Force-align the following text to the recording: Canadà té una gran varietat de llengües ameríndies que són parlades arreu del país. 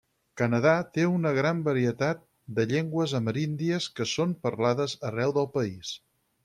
Canadà 0.41 0.71
té 0.97 1.03
una 1.15 1.33
gran 1.39 1.59
varietat 1.67 2.25
de 2.61 2.67
llengües 2.73 3.15
ameríndies 3.21 3.93
que 4.01 4.11
són 4.17 4.35
parlades 4.47 5.01
arreu 5.13 5.37
del 5.41 5.51
país. 5.59 5.99